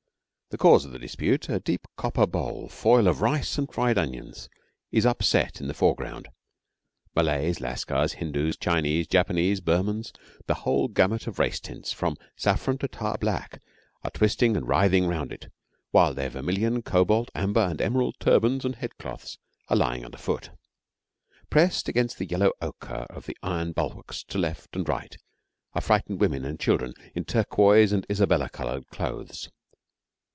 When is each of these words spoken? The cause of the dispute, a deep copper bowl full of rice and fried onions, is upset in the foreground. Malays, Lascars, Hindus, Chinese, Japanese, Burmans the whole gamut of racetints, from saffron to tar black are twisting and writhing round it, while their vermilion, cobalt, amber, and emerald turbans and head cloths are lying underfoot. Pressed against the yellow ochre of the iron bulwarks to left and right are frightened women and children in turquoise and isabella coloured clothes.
The 0.49 0.57
cause 0.57 0.83
of 0.83 0.91
the 0.91 0.99
dispute, 0.99 1.47
a 1.47 1.61
deep 1.61 1.87
copper 1.95 2.27
bowl 2.27 2.67
full 2.67 3.07
of 3.07 3.21
rice 3.21 3.57
and 3.57 3.71
fried 3.71 3.97
onions, 3.97 4.49
is 4.91 5.05
upset 5.05 5.61
in 5.61 5.69
the 5.69 5.73
foreground. 5.73 6.27
Malays, 7.15 7.61
Lascars, 7.61 8.15
Hindus, 8.15 8.57
Chinese, 8.57 9.07
Japanese, 9.07 9.61
Burmans 9.61 10.11
the 10.47 10.55
whole 10.55 10.89
gamut 10.89 11.25
of 11.25 11.39
racetints, 11.39 11.93
from 11.93 12.17
saffron 12.35 12.77
to 12.79 12.89
tar 12.89 13.17
black 13.17 13.61
are 14.03 14.11
twisting 14.11 14.57
and 14.57 14.67
writhing 14.67 15.07
round 15.07 15.31
it, 15.31 15.47
while 15.91 16.13
their 16.13 16.27
vermilion, 16.29 16.81
cobalt, 16.81 17.31
amber, 17.33 17.61
and 17.69 17.81
emerald 17.81 18.15
turbans 18.19 18.65
and 18.65 18.75
head 18.75 18.97
cloths 18.97 19.37
are 19.69 19.77
lying 19.77 20.03
underfoot. 20.03 20.49
Pressed 21.49 21.87
against 21.87 22.17
the 22.17 22.25
yellow 22.27 22.51
ochre 22.61 23.07
of 23.09 23.25
the 23.25 23.37
iron 23.41 23.71
bulwarks 23.71 24.21
to 24.25 24.37
left 24.37 24.75
and 24.75 24.89
right 24.89 25.15
are 25.71 25.81
frightened 25.81 26.19
women 26.19 26.43
and 26.43 26.59
children 26.59 26.93
in 27.15 27.23
turquoise 27.23 27.93
and 27.93 28.05
isabella 28.11 28.49
coloured 28.49 28.85
clothes. 28.89 29.49